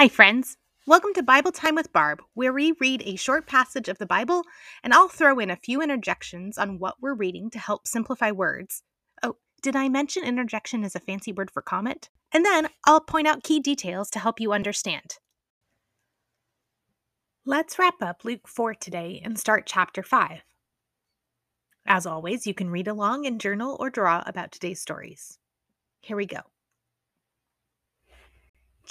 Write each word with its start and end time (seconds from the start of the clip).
Hi, 0.00 0.08
friends. 0.08 0.56
Welcome 0.86 1.12
to 1.12 1.22
Bible 1.22 1.52
Time 1.52 1.74
with 1.74 1.92
Barb, 1.92 2.22
where 2.32 2.54
we 2.54 2.72
read 2.80 3.02
a 3.04 3.16
short 3.16 3.46
passage 3.46 3.86
of 3.86 3.98
the 3.98 4.06
Bible 4.06 4.44
and 4.82 4.94
I'll 4.94 5.10
throw 5.10 5.38
in 5.38 5.50
a 5.50 5.56
few 5.56 5.82
interjections 5.82 6.56
on 6.56 6.78
what 6.78 6.94
we're 7.02 7.12
reading 7.12 7.50
to 7.50 7.58
help 7.58 7.86
simplify 7.86 8.30
words. 8.30 8.82
Oh, 9.22 9.36
did 9.60 9.76
I 9.76 9.90
mention 9.90 10.24
interjection 10.24 10.84
is 10.84 10.96
a 10.96 11.00
fancy 11.00 11.34
word 11.34 11.50
for 11.50 11.60
comment? 11.60 12.08
And 12.32 12.46
then 12.46 12.70
I'll 12.86 13.02
point 13.02 13.26
out 13.26 13.42
key 13.42 13.60
details 13.60 14.08
to 14.12 14.18
help 14.18 14.40
you 14.40 14.54
understand. 14.54 15.18
Let's 17.44 17.78
wrap 17.78 18.00
up 18.00 18.24
Luke 18.24 18.48
4 18.48 18.76
today 18.76 19.20
and 19.22 19.38
start 19.38 19.66
chapter 19.66 20.02
5. 20.02 20.40
As 21.86 22.06
always, 22.06 22.46
you 22.46 22.54
can 22.54 22.70
read 22.70 22.88
along 22.88 23.26
and 23.26 23.38
journal 23.38 23.76
or 23.78 23.90
draw 23.90 24.22
about 24.24 24.50
today's 24.50 24.80
stories. 24.80 25.36
Here 26.00 26.16
we 26.16 26.24
go. 26.24 26.40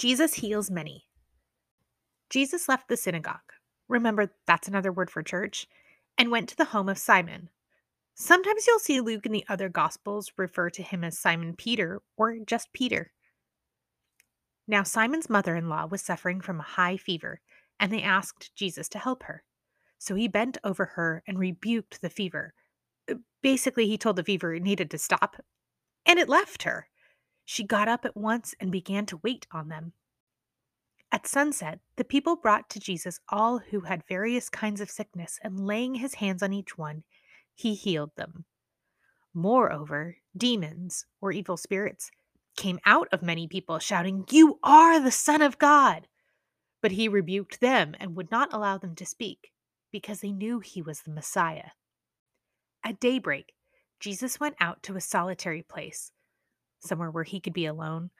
Jesus 0.00 0.32
heals 0.32 0.70
many. 0.70 1.04
Jesus 2.30 2.70
left 2.70 2.88
the 2.88 2.96
synagogue. 2.96 3.52
Remember, 3.86 4.32
that's 4.46 4.66
another 4.66 4.90
word 4.90 5.10
for 5.10 5.22
church, 5.22 5.66
and 6.16 6.30
went 6.30 6.48
to 6.48 6.56
the 6.56 6.64
home 6.64 6.88
of 6.88 6.96
Simon. 6.96 7.50
Sometimes 8.14 8.66
you'll 8.66 8.78
see 8.78 9.02
Luke 9.02 9.26
and 9.26 9.34
the 9.34 9.44
other 9.46 9.68
Gospels 9.68 10.32
refer 10.38 10.70
to 10.70 10.82
him 10.82 11.04
as 11.04 11.18
Simon 11.18 11.54
Peter 11.54 12.00
or 12.16 12.38
just 12.46 12.72
Peter. 12.72 13.12
Now, 14.66 14.84
Simon's 14.84 15.28
mother 15.28 15.54
in 15.54 15.68
law 15.68 15.84
was 15.84 16.00
suffering 16.00 16.40
from 16.40 16.60
a 16.60 16.62
high 16.62 16.96
fever, 16.96 17.42
and 17.78 17.92
they 17.92 18.02
asked 18.02 18.56
Jesus 18.56 18.88
to 18.88 18.98
help 18.98 19.24
her. 19.24 19.44
So 19.98 20.14
he 20.14 20.28
bent 20.28 20.56
over 20.64 20.86
her 20.86 21.22
and 21.26 21.38
rebuked 21.38 22.00
the 22.00 22.08
fever. 22.08 22.54
Basically, 23.42 23.86
he 23.86 23.98
told 23.98 24.16
the 24.16 24.24
fever 24.24 24.54
it 24.54 24.62
needed 24.62 24.90
to 24.92 24.98
stop, 24.98 25.36
and 26.06 26.18
it 26.18 26.30
left 26.30 26.62
her. 26.62 26.88
She 27.52 27.64
got 27.64 27.88
up 27.88 28.04
at 28.04 28.16
once 28.16 28.54
and 28.60 28.70
began 28.70 29.06
to 29.06 29.18
wait 29.24 29.48
on 29.50 29.70
them. 29.70 29.92
At 31.10 31.26
sunset, 31.26 31.80
the 31.96 32.04
people 32.04 32.36
brought 32.36 32.70
to 32.70 32.78
Jesus 32.78 33.18
all 33.28 33.58
who 33.58 33.80
had 33.80 34.06
various 34.08 34.48
kinds 34.48 34.80
of 34.80 34.88
sickness, 34.88 35.36
and 35.42 35.66
laying 35.66 35.96
his 35.96 36.14
hands 36.14 36.44
on 36.44 36.52
each 36.52 36.78
one, 36.78 37.02
he 37.52 37.74
healed 37.74 38.14
them. 38.14 38.44
Moreover, 39.34 40.18
demons, 40.36 41.06
or 41.20 41.32
evil 41.32 41.56
spirits, 41.56 42.12
came 42.56 42.78
out 42.86 43.08
of 43.10 43.20
many 43.20 43.48
people, 43.48 43.80
shouting, 43.80 44.26
You 44.30 44.60
are 44.62 45.00
the 45.00 45.10
Son 45.10 45.42
of 45.42 45.58
God! 45.58 46.06
But 46.80 46.92
he 46.92 47.08
rebuked 47.08 47.60
them 47.60 47.96
and 47.98 48.14
would 48.14 48.30
not 48.30 48.52
allow 48.52 48.78
them 48.78 48.94
to 48.94 49.04
speak, 49.04 49.50
because 49.90 50.20
they 50.20 50.30
knew 50.30 50.60
he 50.60 50.82
was 50.82 51.02
the 51.02 51.10
Messiah. 51.10 51.70
At 52.84 53.00
daybreak, 53.00 53.54
Jesus 53.98 54.38
went 54.38 54.54
out 54.60 54.84
to 54.84 54.94
a 54.94 55.00
solitary 55.00 55.62
place 55.62 56.12
somewhere 56.80 57.10
where 57.10 57.24
he 57.24 57.40
could 57.40 57.52
be 57.52 57.66
alone. 57.66 58.10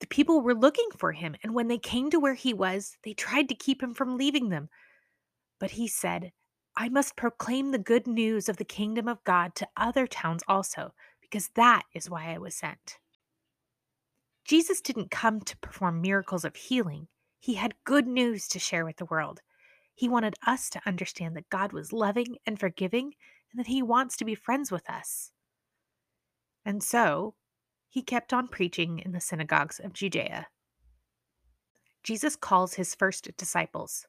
The 0.00 0.06
people 0.06 0.40
were 0.40 0.54
looking 0.54 0.88
for 0.98 1.12
him, 1.12 1.36
and 1.42 1.54
when 1.54 1.68
they 1.68 1.78
came 1.78 2.10
to 2.10 2.20
where 2.20 2.34
he 2.34 2.52
was, 2.52 2.96
they 3.04 3.14
tried 3.14 3.48
to 3.48 3.54
keep 3.54 3.82
him 3.82 3.94
from 3.94 4.16
leaving 4.16 4.48
them. 4.48 4.68
But 5.60 5.72
he 5.72 5.86
said, 5.86 6.32
I 6.76 6.88
must 6.88 7.16
proclaim 7.16 7.70
the 7.70 7.78
good 7.78 8.06
news 8.06 8.48
of 8.48 8.56
the 8.56 8.64
kingdom 8.64 9.06
of 9.06 9.22
God 9.24 9.54
to 9.56 9.68
other 9.76 10.06
towns 10.06 10.42
also, 10.48 10.94
because 11.20 11.50
that 11.54 11.82
is 11.94 12.10
why 12.10 12.34
I 12.34 12.38
was 12.38 12.54
sent. 12.54 12.98
Jesus 14.44 14.80
didn't 14.80 15.10
come 15.10 15.40
to 15.42 15.56
perform 15.58 16.00
miracles 16.00 16.44
of 16.44 16.56
healing, 16.56 17.08
he 17.38 17.54
had 17.54 17.74
good 17.84 18.06
news 18.06 18.46
to 18.48 18.60
share 18.60 18.84
with 18.84 18.98
the 18.98 19.04
world. 19.06 19.40
He 19.94 20.08
wanted 20.08 20.34
us 20.46 20.70
to 20.70 20.80
understand 20.86 21.36
that 21.36 21.50
God 21.50 21.72
was 21.72 21.92
loving 21.92 22.36
and 22.46 22.58
forgiving 22.58 23.14
and 23.50 23.58
that 23.58 23.66
he 23.66 23.82
wants 23.82 24.16
to 24.16 24.24
be 24.24 24.34
friends 24.34 24.70
with 24.70 24.88
us. 24.88 25.32
And 26.64 26.82
so, 26.82 27.34
he 27.92 28.00
kept 28.00 28.32
on 28.32 28.48
preaching 28.48 29.00
in 29.00 29.12
the 29.12 29.20
synagogues 29.20 29.78
of 29.78 29.92
Judea. 29.92 30.46
Jesus 32.02 32.36
calls 32.36 32.72
his 32.72 32.94
first 32.94 33.28
disciples. 33.36 34.06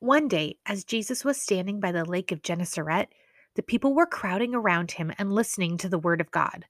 One 0.00 0.28
day, 0.28 0.58
as 0.66 0.84
Jesus 0.84 1.24
was 1.24 1.40
standing 1.40 1.80
by 1.80 1.92
the 1.92 2.04
lake 2.04 2.30
of 2.30 2.42
Gennesaret, 2.42 3.08
the 3.54 3.62
people 3.62 3.94
were 3.94 4.04
crowding 4.04 4.54
around 4.54 4.92
him 4.92 5.14
and 5.16 5.32
listening 5.32 5.78
to 5.78 5.88
the 5.88 5.98
word 5.98 6.20
of 6.20 6.30
God. 6.30 6.66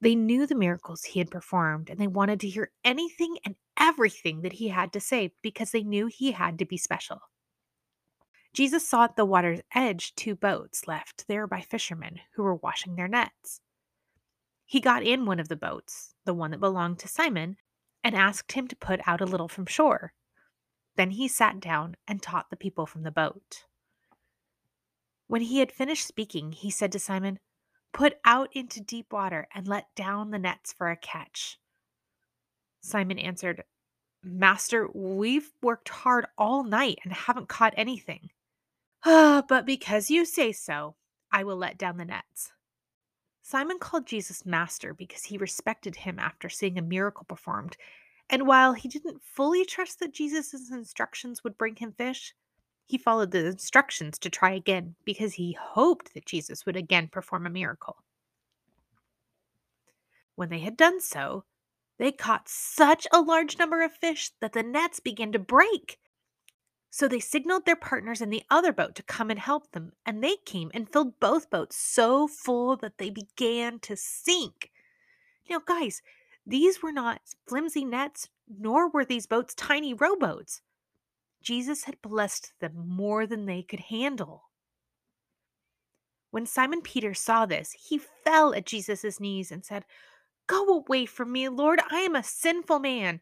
They 0.00 0.16
knew 0.16 0.44
the 0.44 0.56
miracles 0.56 1.04
he 1.04 1.20
had 1.20 1.30
performed 1.30 1.88
and 1.88 2.00
they 2.00 2.08
wanted 2.08 2.40
to 2.40 2.48
hear 2.48 2.72
anything 2.82 3.36
and 3.46 3.54
everything 3.78 4.42
that 4.42 4.54
he 4.54 4.70
had 4.70 4.92
to 4.94 5.00
say 5.00 5.34
because 5.40 5.70
they 5.70 5.84
knew 5.84 6.08
he 6.08 6.32
had 6.32 6.58
to 6.58 6.66
be 6.66 6.76
special. 6.76 7.20
Jesus 8.52 8.88
saw 8.88 9.04
at 9.04 9.14
the 9.14 9.24
water's 9.24 9.60
edge 9.72 10.16
two 10.16 10.34
boats 10.34 10.88
left 10.88 11.28
there 11.28 11.46
by 11.46 11.60
fishermen 11.60 12.18
who 12.34 12.42
were 12.42 12.56
washing 12.56 12.96
their 12.96 13.08
nets. 13.08 13.60
He 14.64 14.80
got 14.80 15.02
in 15.02 15.26
one 15.26 15.40
of 15.40 15.48
the 15.48 15.56
boats, 15.56 16.14
the 16.24 16.34
one 16.34 16.50
that 16.50 16.60
belonged 16.60 16.98
to 17.00 17.08
Simon, 17.08 17.56
and 18.02 18.14
asked 18.14 18.52
him 18.52 18.68
to 18.68 18.76
put 18.76 19.00
out 19.06 19.20
a 19.20 19.26
little 19.26 19.48
from 19.48 19.66
shore. 19.66 20.12
Then 20.96 21.10
he 21.10 21.28
sat 21.28 21.60
down 21.60 21.96
and 22.06 22.22
taught 22.22 22.50
the 22.50 22.56
people 22.56 22.86
from 22.86 23.02
the 23.02 23.10
boat. 23.10 23.64
When 25.26 25.42
he 25.42 25.58
had 25.58 25.72
finished 25.72 26.06
speaking, 26.06 26.52
he 26.52 26.70
said 26.70 26.92
to 26.92 26.98
Simon, 26.98 27.38
Put 27.92 28.18
out 28.24 28.48
into 28.52 28.80
deep 28.80 29.12
water 29.12 29.46
and 29.54 29.68
let 29.68 29.94
down 29.94 30.30
the 30.30 30.38
nets 30.38 30.72
for 30.72 30.90
a 30.90 30.96
catch. 30.96 31.58
Simon 32.80 33.18
answered, 33.18 33.64
Master, 34.22 34.88
we've 34.92 35.52
worked 35.62 35.88
hard 35.88 36.26
all 36.36 36.64
night 36.64 36.98
and 37.04 37.12
haven't 37.12 37.48
caught 37.48 37.74
anything. 37.76 38.30
Ah, 39.04 39.44
but 39.48 39.66
because 39.66 40.10
you 40.10 40.24
say 40.24 40.50
so, 40.50 40.96
I 41.30 41.44
will 41.44 41.56
let 41.56 41.78
down 41.78 41.98
the 41.98 42.04
nets. 42.04 42.52
Simon 43.46 43.78
called 43.78 44.06
Jesus 44.06 44.46
Master 44.46 44.94
because 44.94 45.24
he 45.24 45.36
respected 45.36 45.96
him 45.96 46.18
after 46.18 46.48
seeing 46.48 46.78
a 46.78 46.82
miracle 46.82 47.26
performed. 47.28 47.76
And 48.30 48.46
while 48.46 48.72
he 48.72 48.88
didn't 48.88 49.22
fully 49.22 49.66
trust 49.66 50.00
that 50.00 50.14
Jesus' 50.14 50.70
instructions 50.70 51.44
would 51.44 51.58
bring 51.58 51.76
him 51.76 51.92
fish, 51.92 52.34
he 52.86 52.96
followed 52.96 53.32
the 53.32 53.44
instructions 53.44 54.18
to 54.20 54.30
try 54.30 54.52
again 54.52 54.94
because 55.04 55.34
he 55.34 55.58
hoped 55.60 56.14
that 56.14 56.24
Jesus 56.24 56.64
would 56.64 56.74
again 56.74 57.08
perform 57.08 57.46
a 57.46 57.50
miracle. 57.50 57.98
When 60.36 60.48
they 60.48 60.60
had 60.60 60.78
done 60.78 61.02
so, 61.02 61.44
they 61.98 62.12
caught 62.12 62.48
such 62.48 63.06
a 63.12 63.20
large 63.20 63.58
number 63.58 63.82
of 63.82 63.92
fish 63.92 64.30
that 64.40 64.54
the 64.54 64.62
nets 64.62 65.00
began 65.00 65.32
to 65.32 65.38
break. 65.38 65.98
So 66.96 67.08
they 67.08 67.18
signaled 67.18 67.66
their 67.66 67.74
partners 67.74 68.20
in 68.20 68.30
the 68.30 68.44
other 68.48 68.72
boat 68.72 68.94
to 68.94 69.02
come 69.02 69.28
and 69.28 69.40
help 69.40 69.72
them, 69.72 69.94
and 70.06 70.22
they 70.22 70.36
came 70.44 70.70
and 70.72 70.88
filled 70.88 71.18
both 71.18 71.50
boats 71.50 71.76
so 71.76 72.28
full 72.28 72.76
that 72.76 72.98
they 72.98 73.10
began 73.10 73.80
to 73.80 73.96
sink. 73.96 74.70
Now, 75.50 75.58
guys, 75.58 76.02
these 76.46 76.84
were 76.84 76.92
not 76.92 77.20
flimsy 77.48 77.84
nets, 77.84 78.28
nor 78.48 78.88
were 78.88 79.04
these 79.04 79.26
boats 79.26 79.56
tiny 79.56 79.92
rowboats. 79.92 80.60
Jesus 81.42 81.82
had 81.82 82.00
blessed 82.00 82.52
them 82.60 82.74
more 82.86 83.26
than 83.26 83.46
they 83.46 83.64
could 83.64 83.80
handle. 83.80 84.44
When 86.30 86.46
Simon 86.46 86.80
Peter 86.80 87.12
saw 87.12 87.44
this, 87.44 87.72
he 87.72 87.98
fell 87.98 88.54
at 88.54 88.66
Jesus' 88.66 89.18
knees 89.18 89.50
and 89.50 89.64
said, 89.64 89.84
Go 90.46 90.64
away 90.68 91.06
from 91.06 91.32
me, 91.32 91.48
Lord, 91.48 91.80
I 91.90 92.02
am 92.02 92.14
a 92.14 92.22
sinful 92.22 92.78
man. 92.78 93.18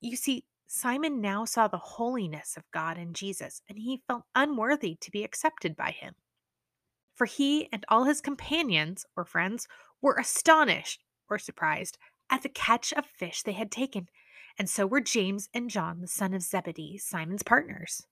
You 0.00 0.14
see, 0.14 0.44
Simon 0.74 1.20
now 1.20 1.44
saw 1.44 1.68
the 1.68 1.76
holiness 1.76 2.56
of 2.56 2.70
God 2.70 2.96
in 2.96 3.12
Jesus, 3.12 3.60
and 3.68 3.78
he 3.78 4.02
felt 4.06 4.24
unworthy 4.34 4.96
to 5.02 5.10
be 5.10 5.22
accepted 5.22 5.76
by 5.76 5.90
him. 5.90 6.14
For 7.14 7.26
he 7.26 7.68
and 7.70 7.84
all 7.90 8.04
his 8.04 8.22
companions 8.22 9.04
or 9.14 9.26
friends 9.26 9.68
were 10.00 10.16
astonished 10.18 11.04
or 11.28 11.38
surprised 11.38 11.98
at 12.30 12.42
the 12.42 12.48
catch 12.48 12.90
of 12.94 13.04
fish 13.04 13.42
they 13.42 13.52
had 13.52 13.70
taken, 13.70 14.08
and 14.58 14.68
so 14.68 14.86
were 14.86 15.02
James 15.02 15.50
and 15.52 15.68
John, 15.68 16.00
the 16.00 16.06
son 16.06 16.32
of 16.32 16.40
Zebedee, 16.40 16.96
Simon's 16.96 17.42
partners. 17.42 18.06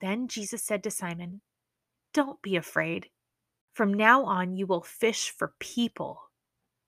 Then 0.00 0.28
Jesus 0.28 0.62
said 0.62 0.82
to 0.84 0.90
Simon, 0.90 1.42
Don't 2.14 2.40
be 2.40 2.56
afraid. 2.56 3.10
From 3.74 3.92
now 3.92 4.24
on, 4.24 4.56
you 4.56 4.66
will 4.66 4.80
fish 4.80 5.28
for 5.28 5.52
people. 5.60 6.22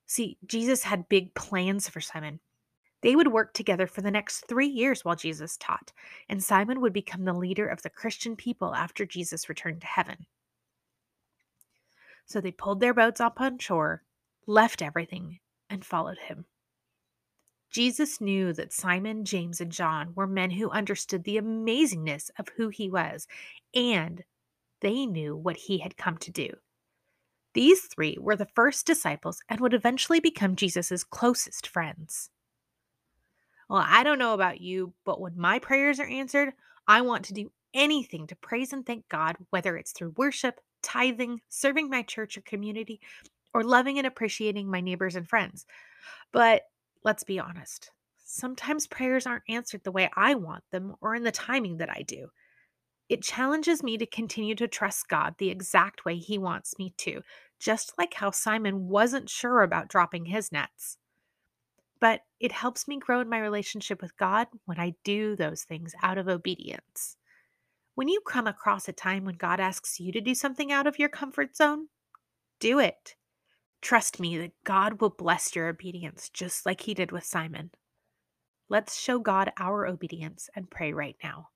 See, 0.06 0.38
Jesus 0.46 0.84
had 0.84 1.10
big 1.10 1.34
plans 1.34 1.90
for 1.90 2.00
Simon. 2.00 2.40
They 3.06 3.14
would 3.14 3.28
work 3.28 3.54
together 3.54 3.86
for 3.86 4.00
the 4.00 4.10
next 4.10 4.48
three 4.48 4.66
years 4.66 5.04
while 5.04 5.14
Jesus 5.14 5.56
taught, 5.58 5.92
and 6.28 6.42
Simon 6.42 6.80
would 6.80 6.92
become 6.92 7.24
the 7.24 7.32
leader 7.32 7.68
of 7.68 7.82
the 7.82 7.88
Christian 7.88 8.34
people 8.34 8.74
after 8.74 9.06
Jesus 9.06 9.48
returned 9.48 9.82
to 9.82 9.86
heaven. 9.86 10.26
So 12.24 12.40
they 12.40 12.50
pulled 12.50 12.80
their 12.80 12.92
boats 12.92 13.20
up 13.20 13.40
on 13.40 13.58
shore, 13.58 14.02
left 14.48 14.82
everything, 14.82 15.38
and 15.70 15.84
followed 15.84 16.18
him. 16.18 16.46
Jesus 17.70 18.20
knew 18.20 18.52
that 18.54 18.72
Simon, 18.72 19.24
James, 19.24 19.60
and 19.60 19.70
John 19.70 20.12
were 20.16 20.26
men 20.26 20.50
who 20.50 20.68
understood 20.70 21.22
the 21.22 21.36
amazingness 21.36 22.30
of 22.40 22.48
who 22.56 22.70
he 22.70 22.90
was, 22.90 23.28
and 23.72 24.24
they 24.80 25.06
knew 25.06 25.36
what 25.36 25.56
he 25.56 25.78
had 25.78 25.96
come 25.96 26.16
to 26.16 26.32
do. 26.32 26.50
These 27.54 27.82
three 27.82 28.18
were 28.18 28.34
the 28.34 28.48
first 28.56 28.84
disciples 28.84 29.38
and 29.48 29.60
would 29.60 29.74
eventually 29.74 30.18
become 30.18 30.56
Jesus' 30.56 31.04
closest 31.04 31.68
friends. 31.68 32.30
Well, 33.68 33.84
I 33.84 34.02
don't 34.04 34.18
know 34.18 34.34
about 34.34 34.60
you, 34.60 34.94
but 35.04 35.20
when 35.20 35.36
my 35.36 35.58
prayers 35.58 35.98
are 35.98 36.06
answered, 36.06 36.52
I 36.86 37.00
want 37.00 37.24
to 37.26 37.34
do 37.34 37.50
anything 37.74 38.26
to 38.28 38.36
praise 38.36 38.72
and 38.72 38.86
thank 38.86 39.08
God, 39.08 39.36
whether 39.50 39.76
it's 39.76 39.92
through 39.92 40.14
worship, 40.16 40.60
tithing, 40.82 41.40
serving 41.48 41.90
my 41.90 42.02
church 42.02 42.38
or 42.38 42.42
community, 42.42 43.00
or 43.52 43.64
loving 43.64 43.98
and 43.98 44.06
appreciating 44.06 44.70
my 44.70 44.80
neighbors 44.80 45.16
and 45.16 45.28
friends. 45.28 45.66
But 46.32 46.62
let's 47.04 47.24
be 47.24 47.40
honest, 47.40 47.90
sometimes 48.24 48.86
prayers 48.86 49.26
aren't 49.26 49.44
answered 49.48 49.82
the 49.84 49.92
way 49.92 50.10
I 50.16 50.34
want 50.34 50.64
them 50.70 50.94
or 51.00 51.14
in 51.14 51.24
the 51.24 51.32
timing 51.32 51.78
that 51.78 51.90
I 51.90 52.02
do. 52.02 52.28
It 53.08 53.22
challenges 53.22 53.82
me 53.82 53.98
to 53.98 54.06
continue 54.06 54.54
to 54.56 54.68
trust 54.68 55.08
God 55.08 55.34
the 55.38 55.50
exact 55.50 56.04
way 56.04 56.18
He 56.18 56.38
wants 56.38 56.78
me 56.78 56.92
to, 56.98 57.22
just 57.58 57.92
like 57.98 58.14
how 58.14 58.30
Simon 58.30 58.88
wasn't 58.88 59.30
sure 59.30 59.62
about 59.62 59.88
dropping 59.88 60.26
his 60.26 60.52
nets. 60.52 60.98
But 62.00 62.22
it 62.40 62.52
helps 62.52 62.86
me 62.86 62.98
grow 62.98 63.20
in 63.20 63.28
my 63.28 63.38
relationship 63.38 64.02
with 64.02 64.16
God 64.16 64.48
when 64.66 64.78
I 64.78 64.94
do 65.04 65.34
those 65.34 65.64
things 65.64 65.94
out 66.02 66.18
of 66.18 66.28
obedience. 66.28 67.16
When 67.94 68.08
you 68.08 68.20
come 68.20 68.46
across 68.46 68.88
a 68.88 68.92
time 68.92 69.24
when 69.24 69.36
God 69.36 69.58
asks 69.58 69.98
you 69.98 70.12
to 70.12 70.20
do 70.20 70.34
something 70.34 70.70
out 70.70 70.86
of 70.86 70.98
your 70.98 71.08
comfort 71.08 71.56
zone, 71.56 71.88
do 72.60 72.78
it. 72.78 73.14
Trust 73.80 74.20
me 74.20 74.36
that 74.38 74.52
God 74.64 75.00
will 75.00 75.10
bless 75.10 75.54
your 75.54 75.68
obedience 75.68 76.28
just 76.28 76.66
like 76.66 76.82
He 76.82 76.92
did 76.92 77.12
with 77.12 77.24
Simon. 77.24 77.70
Let's 78.68 78.98
show 78.98 79.18
God 79.18 79.52
our 79.58 79.86
obedience 79.86 80.50
and 80.54 80.70
pray 80.70 80.92
right 80.92 81.16
now. 81.22 81.48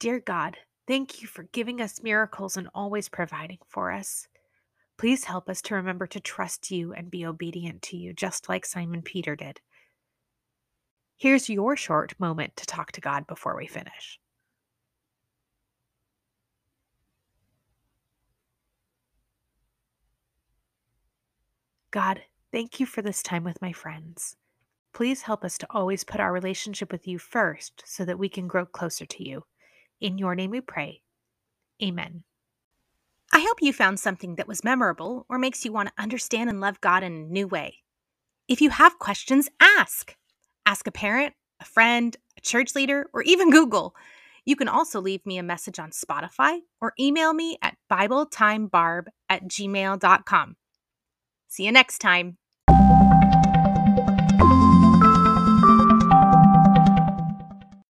Dear 0.00 0.20
God, 0.20 0.56
thank 0.86 1.20
you 1.20 1.28
for 1.28 1.42
giving 1.52 1.80
us 1.80 2.02
miracles 2.02 2.56
and 2.56 2.68
always 2.74 3.08
providing 3.08 3.58
for 3.68 3.92
us. 3.92 4.26
Please 4.98 5.24
help 5.24 5.48
us 5.48 5.62
to 5.62 5.76
remember 5.76 6.08
to 6.08 6.20
trust 6.20 6.72
you 6.72 6.92
and 6.92 7.10
be 7.10 7.24
obedient 7.24 7.82
to 7.82 7.96
you, 7.96 8.12
just 8.12 8.48
like 8.48 8.66
Simon 8.66 9.00
Peter 9.00 9.36
did. 9.36 9.60
Here's 11.16 11.48
your 11.48 11.76
short 11.76 12.14
moment 12.18 12.56
to 12.56 12.66
talk 12.66 12.92
to 12.92 13.00
God 13.00 13.26
before 13.28 13.56
we 13.56 13.68
finish. 13.68 14.18
God, 21.92 22.22
thank 22.52 22.80
you 22.80 22.86
for 22.86 23.00
this 23.00 23.22
time 23.22 23.44
with 23.44 23.62
my 23.62 23.72
friends. 23.72 24.36
Please 24.92 25.22
help 25.22 25.44
us 25.44 25.58
to 25.58 25.66
always 25.70 26.02
put 26.04 26.20
our 26.20 26.32
relationship 26.32 26.90
with 26.90 27.06
you 27.06 27.18
first 27.18 27.82
so 27.86 28.04
that 28.04 28.18
we 28.18 28.28
can 28.28 28.48
grow 28.48 28.66
closer 28.66 29.06
to 29.06 29.28
you. 29.28 29.44
In 30.00 30.18
your 30.18 30.34
name 30.34 30.50
we 30.50 30.60
pray. 30.60 31.02
Amen. 31.82 32.24
I 33.32 33.40
hope 33.40 33.60
you 33.60 33.72
found 33.72 34.00
something 34.00 34.36
that 34.36 34.48
was 34.48 34.64
memorable 34.64 35.26
or 35.28 35.38
makes 35.38 35.64
you 35.64 35.72
want 35.72 35.88
to 35.88 36.02
understand 36.02 36.48
and 36.48 36.60
love 36.60 36.80
God 36.80 37.02
in 37.02 37.12
a 37.12 37.32
new 37.32 37.46
way. 37.46 37.78
If 38.48 38.60
you 38.60 38.70
have 38.70 38.98
questions, 38.98 39.48
ask. 39.60 40.16
Ask 40.64 40.86
a 40.86 40.92
parent, 40.92 41.34
a 41.60 41.64
friend, 41.64 42.16
a 42.36 42.40
church 42.40 42.74
leader, 42.74 43.06
or 43.12 43.22
even 43.22 43.50
Google. 43.50 43.94
You 44.46 44.56
can 44.56 44.68
also 44.68 45.00
leave 45.00 45.24
me 45.26 45.36
a 45.36 45.42
message 45.42 45.78
on 45.78 45.90
Spotify 45.90 46.60
or 46.80 46.94
email 46.98 47.34
me 47.34 47.58
at 47.60 47.76
BibleTimeBarb 47.92 49.08
at 49.28 49.44
gmail.com. 49.44 50.56
See 51.48 51.64
you 51.64 51.72
next 51.72 51.98
time. 51.98 52.38